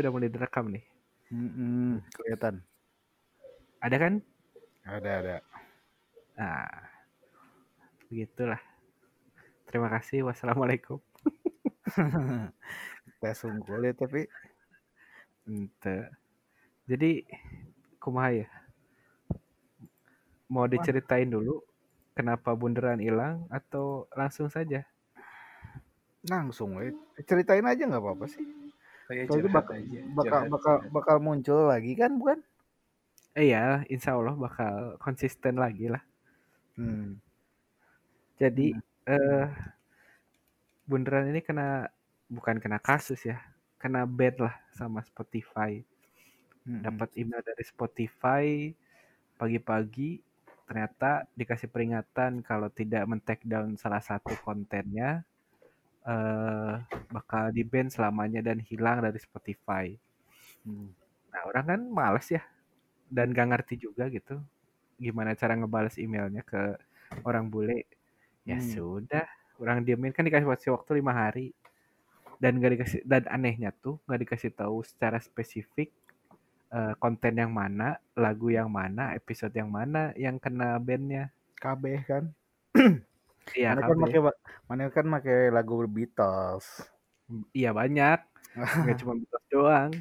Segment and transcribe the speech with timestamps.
[0.00, 0.84] udah mulai direkam nih.
[1.28, 2.64] Mm-mm, kelihatan.
[3.78, 4.14] Ada kan?
[4.88, 5.36] Ada ada.
[6.38, 6.70] Nah,
[8.08, 8.60] begitulah.
[9.68, 10.24] Terima kasih.
[10.24, 10.98] Wassalamualaikum.
[13.18, 14.24] Kita sungguh ya tapi
[15.48, 16.08] Ente.
[16.88, 17.24] Jadi,
[18.00, 18.48] kumaha ya?
[20.48, 21.60] Mau diceritain dulu
[22.16, 24.88] kenapa bunderan hilang atau langsung saja?
[26.26, 26.92] langsung we.
[27.24, 28.44] Ceritain aja nggak apa-apa sih.
[29.08, 30.00] Kayak curhat bakal aja.
[30.12, 30.92] bakal curhat, bakal curhat.
[30.92, 32.38] bakal muncul lagi kan bukan?
[33.32, 36.04] Eh ya, insya Allah bakal konsisten lagi lah.
[36.76, 37.16] Hmm.
[38.36, 38.76] Jadi,
[39.08, 39.46] eh
[40.84, 41.88] bunderan ini kena
[42.28, 43.40] bukan kena kasus ya,
[43.80, 45.80] kena ban lah sama Spotify.
[46.68, 46.84] Mm-mm.
[46.84, 48.68] Dapat email dari Spotify
[49.40, 50.20] pagi-pagi
[50.68, 55.24] ternyata dikasih peringatan kalau tidak men-take down salah satu kontennya
[56.08, 56.74] eh
[57.12, 59.92] bakal di ban selamanya dan hilang dari Spotify.
[60.64, 60.88] Hmm.
[61.28, 62.40] Nah, orang kan males ya
[63.12, 64.40] dan gak ngerti juga gitu
[64.98, 66.74] gimana cara ngebales emailnya ke
[67.22, 67.86] orang bule.
[68.48, 68.72] Ya Hmm.
[68.72, 69.28] sudah,
[69.60, 71.52] orang diemin kan dikasih waktu waktu lima hari
[72.40, 75.92] dan gak dikasih dan anehnya tuh nggak dikasih tahu secara spesifik
[76.72, 81.28] eh, konten yang mana, lagu yang mana, episode yang mana yang kena bandnya.
[81.58, 82.24] KB kan.
[83.54, 84.20] Iya, mana kan pakai
[84.68, 86.66] mana kan pakai lagu Beatles.
[87.52, 88.18] Iya banyak,
[88.84, 89.92] nggak cuma Beatles doang.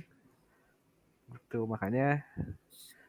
[1.31, 2.23] Gitu makanya.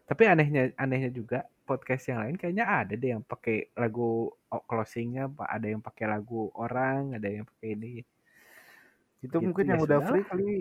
[0.08, 5.48] Tapi anehnya anehnya juga podcast yang lain kayaknya ada deh yang pakai lagu closingnya, Pak.
[5.48, 8.00] Ada yang pakai lagu orang, ada yang pakai ini.
[9.20, 10.52] Itu Gitu, mungkin ya yang udah free kali.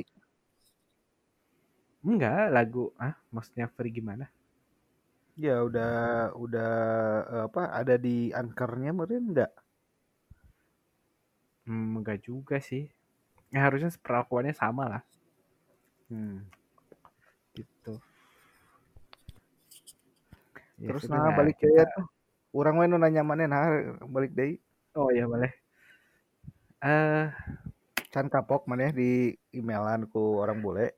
[2.07, 4.27] Enggak, lagu ah, maksudnya free gimana?
[5.37, 6.73] Ya udah udah
[7.45, 9.53] apa ada di anchornya mungkin enggak?
[11.67, 12.87] Hmm, enggak juga sih.
[13.51, 15.01] Ya harusnya perlakuannya sama lah,
[16.07, 16.43] Hmm.
[17.51, 17.99] gitu.
[20.77, 22.07] Ya Terus nah balik kita- ya tuh.
[22.55, 23.67] Orang we nanya mana nah
[24.07, 24.59] balik deui.
[24.95, 25.51] Oh ya boleh.
[26.81, 27.25] Eh,
[28.07, 30.95] Can kapok mana di emailan ku orang bule.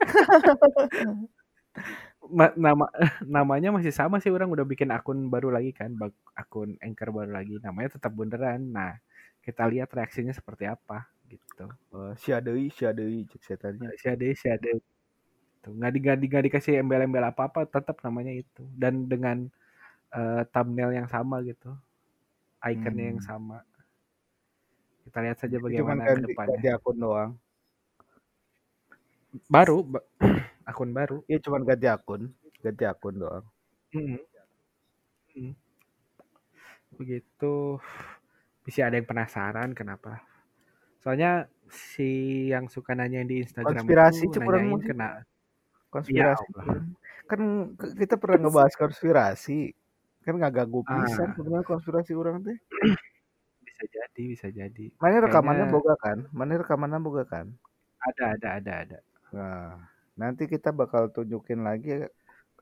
[2.28, 2.86] ma- nama
[3.24, 7.30] namanya masih sama sih orang udah bikin akun baru lagi kan, bak- akun anchor baru
[7.34, 7.58] lagi.
[7.60, 8.62] Namanya tetap bunderan.
[8.72, 8.94] Nah,
[9.48, 10.98] kita lihat reaksinya seperti apa
[11.32, 11.66] gitu.
[11.96, 13.88] Uh, sia deui sia deui cek setannya.
[14.00, 14.70] Si ada si ada
[15.64, 19.38] tuh nggak di nggak di- nggak dikasih embel-embel apa apa tetap namanya itu dan dengan
[20.18, 21.70] eh, thumbnail yang sama gitu
[22.74, 23.28] ikonnya yang Hmm.
[23.28, 23.58] sama
[25.04, 27.30] kita lihat saja Cuman bagaimana ke depannya ganti akun doang.
[29.54, 30.06] baru ba-
[30.70, 32.22] akun baru Iya cuman ganti akun,
[32.64, 33.44] ganti akun doang.
[33.94, 34.18] Mm-mm.
[35.36, 35.54] Mm.
[36.98, 37.78] begitu
[38.68, 40.20] bisa ada yang penasaran kenapa
[41.00, 42.10] soalnya si
[42.48, 45.08] yang suka nanya di Instagram Konspirasi, itu nanyain kena
[45.88, 46.44] Konspirasi.
[46.52, 46.64] Ya
[47.24, 47.48] kan.
[47.96, 49.72] kita pernah ngebahas konspirasi.
[50.20, 51.34] Kan nggak ganggu pisan Ah.
[51.34, 52.56] sebenarnya konspirasi orang teh.
[53.64, 56.18] bisa jadi bisa jadi Mana rekamannya Kayaknya- boga kan?
[56.28, 57.46] Mana rekamannya boga kan?
[57.98, 59.76] ada ada ada ada Nah,
[60.14, 62.04] nanti kita bakal tunjukin lagi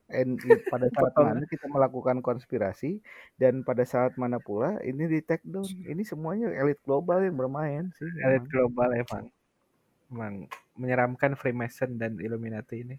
[0.09, 3.03] i- pada saat mana kita melakukan konspirasi
[3.35, 5.67] dan pada saat mana pula ini di take down.
[5.67, 8.07] Ini semuanya elit global yang bermain sih.
[8.23, 9.25] elit global emang
[10.07, 10.33] emang
[10.79, 12.97] menyeramkan Freemason dan Illuminati ini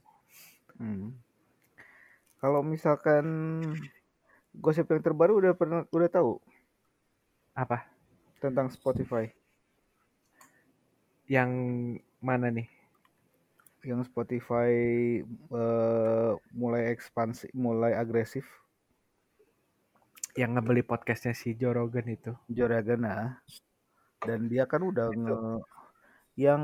[0.78, 1.10] Hmm.
[2.38, 3.26] Kalau misalkan
[4.54, 6.38] gosip yang terbaru udah pernah udah tahu
[7.58, 7.82] apa
[8.38, 9.26] tentang Spotify.
[11.28, 11.50] yang
[12.24, 12.64] mana nih
[13.87, 14.72] Yang Spotify
[15.27, 18.47] eh, mulai ekspansi, mulai agresif.
[20.39, 23.43] yang ngebeli podcastnya si Joe Rogan itu Joragana
[24.22, 25.19] dan dia kan udah Itu.
[25.19, 25.39] nge
[26.39, 26.62] yang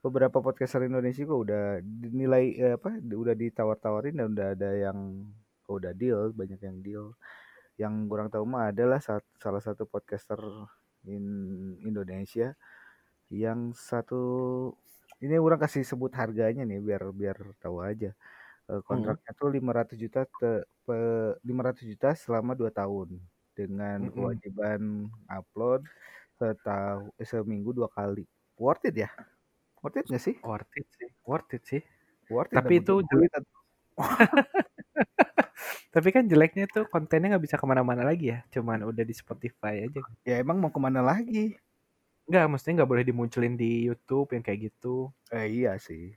[0.00, 5.28] beberapa podcaster Indonesia juga udah dinilai eh, apa udah ditawar-tawarin dan udah ada yang
[5.68, 7.06] oh, udah deal banyak yang deal
[7.76, 9.04] yang kurang tahu mah adalah
[9.36, 10.40] salah satu podcaster
[11.04, 11.24] in
[11.84, 12.56] Indonesia
[13.28, 14.22] yang satu
[15.24, 18.10] ini orang kasih sebut harganya nih biar biar tahu aja.
[18.70, 23.08] Eh, kontraknya tuh 500 juta te, pe- 500 juta selama 2 tahun.
[23.56, 24.12] Dengan Mm-mm.
[24.14, 24.82] kewajiban
[25.32, 25.82] upload
[26.36, 28.24] setahu eh, seminggu dua kali.
[28.60, 29.10] Worth it ya?
[29.80, 30.36] Worth it nggak sih?
[30.44, 31.82] Worth it sih worth it sih.
[32.30, 33.32] Worth it Tapi itu jelek.
[35.94, 39.88] tapi kan jeleknya tuh kontennya nggak bisa ke mana-mana lagi ya cuman udah di Spotify
[39.88, 40.00] aja.
[40.28, 41.56] Ya emang mau ke mana lagi
[42.26, 46.14] nggak maksudnya nggak boleh dimunculin di YouTube yang kayak gitu eh iya sih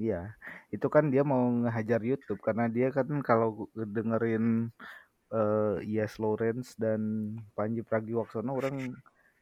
[0.00, 0.32] iya
[0.72, 4.72] itu kan dia mau ngehajar YouTube karena dia kan kalau dengerin
[5.30, 7.00] eh Yes Lawrence dan
[7.54, 8.96] Panji Pragiwaksono orang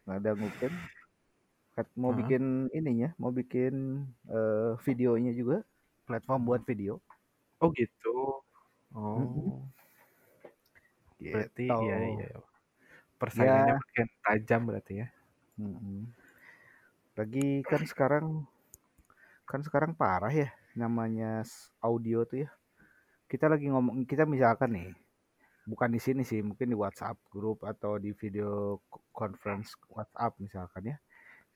[0.05, 0.73] nggak ada mungkin
[1.79, 2.19] Kat- Mau Heeh.
[2.27, 2.45] bikin
[2.75, 5.63] ininya, mau bikin eh, videonya juga,
[6.11, 6.99] platform buat video.
[7.63, 8.43] Oh gitu.
[8.91, 9.23] Oh,
[11.23, 11.79] berarti Gitu.
[11.87, 12.29] iya iya.
[13.21, 15.09] Persaingannya Ya, makin tajam berarti ya.
[17.19, 18.47] Lagi kan sekarang
[19.49, 22.51] kan sekarang parah ya namanya s- audio tuh ya.
[23.27, 24.89] Kita lagi ngomong kita misalkan nih,
[25.69, 30.95] bukan di sini sih, mungkin di WhatsApp grup atau di video co- conference WhatsApp misalkan
[30.95, 30.97] ya.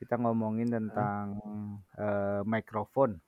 [0.03, 0.77] Kita ngomongin Heeh.
[0.83, 1.25] tentang
[1.97, 3.23] eh, mikrofon.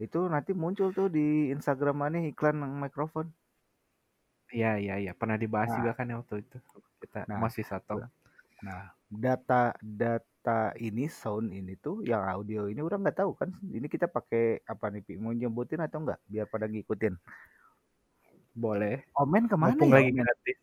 [0.00, 3.30] Itu nanti muncul tuh di Instagram mana iklan mikrofon.
[4.50, 5.12] Iya iya iya.
[5.14, 6.58] Pernah dibahas Nah, juga kan ya waktu itu.
[7.04, 8.02] Kita nah, masih satu.
[8.64, 13.50] nah, data data ini sound ini tuh yang audio ini orang nggak tahu kan.
[13.66, 15.14] Ini kita pakai apa nih, Pi?
[15.18, 16.22] Mau nyebutin atau enggak?
[16.30, 17.18] Biar pada ngikutin.
[18.54, 19.02] Boleh.
[19.18, 20.58] Omen ke mana Mumpung ya lagi gratis.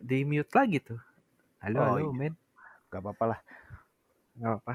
[0.00, 1.00] Di mute lagi tuh.
[1.60, 2.34] Halo Oh halo iya, men.
[2.88, 3.40] nggak apa-apa lah.
[4.38, 4.74] Nggak apa.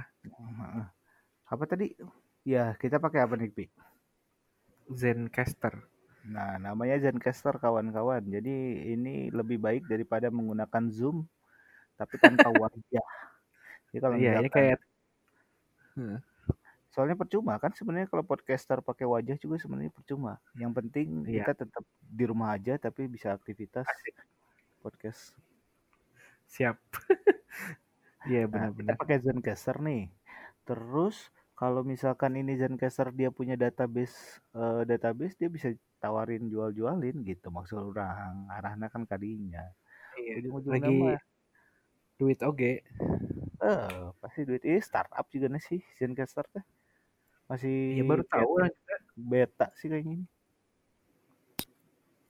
[1.50, 1.96] Apa tadi?
[2.44, 3.66] Ya, kita pakai apa nih, Pi?
[4.92, 5.80] Zencaster.
[6.28, 8.28] Nah, namanya Zencaster kawan-kawan.
[8.28, 11.24] Jadi ini lebih baik daripada menggunakan Zoom
[12.00, 13.06] tapi tanpa wajah.
[13.94, 14.80] Jadi kalau Iya, ini misalkan kayak
[15.94, 16.20] Heeh.
[16.94, 20.38] soalnya percuma kan sebenarnya kalau podcaster pakai wajah juga sebenarnya percuma.
[20.58, 24.16] Yang penting iya, kita tetap di rumah aja tapi bisa aktivitas asik.
[24.82, 25.34] podcast.
[26.50, 26.78] Siap.
[28.24, 28.96] Iya Nah, kita benar-benar.
[28.96, 30.08] pakai Zencaster nih.
[30.64, 31.28] Terus
[31.60, 37.84] kalau misalkan ini Zencaster dia punya database eh, database dia bisa tawarin jual-jualin gitu maksud
[37.92, 38.48] orang.
[38.48, 39.68] Arahnya kan kadinya.
[40.16, 41.20] Iya, Ujung-ujungnya lagi mah
[42.20, 42.82] duit oge.
[43.64, 43.88] eh
[44.20, 46.66] pasti duit ini startup juga nih sih Zencaster teh.
[47.48, 48.96] Masih Iya baru tahu juga.
[49.16, 50.26] beta sih kayaknya ini.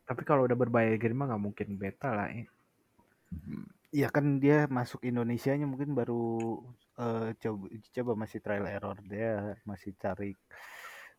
[0.03, 2.27] Tapi kalau udah berbayar gini mah nggak mungkin beta lah.
[2.33, 2.45] eh.
[3.93, 6.59] Ya kan dia masuk Indonesianya mungkin baru
[6.97, 7.65] eh, coba
[7.95, 10.33] coba masih trial error dia masih cari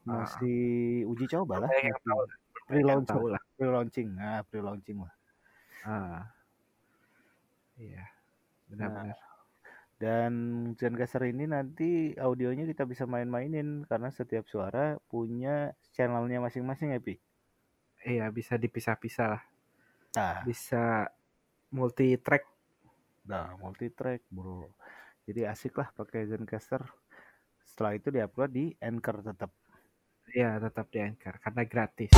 [0.05, 0.61] Ah, masih
[1.09, 2.37] uji coba lah masih tahu lah.
[2.69, 3.43] Lah lah.
[3.57, 5.15] pre-launching nah pre-launching lah
[5.81, 6.29] Ah,
[7.81, 8.05] iya
[8.75, 9.19] nah benar-benar.
[9.97, 10.33] dan
[10.75, 17.17] Zencaster ini nanti audionya kita bisa main-mainin karena setiap suara punya channelnya masing-masing ya Pi
[18.05, 19.43] Iya bisa dipisah-pisah lah.
[20.13, 21.09] nah Bisa
[21.71, 22.45] multi track.
[23.25, 24.69] nah multi track bro
[25.25, 26.85] jadi asik lah pakai Zencaster
[27.65, 29.51] setelah itu diupload di Anchor tetap
[30.27, 32.11] Iya tetap di Anchor karena gratis.